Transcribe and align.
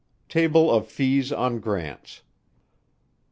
TABLE 0.29 0.71
OF 0.71 0.87
FEES 0.87 1.31
ON 1.31 1.59
GRANTS. 1.59 2.23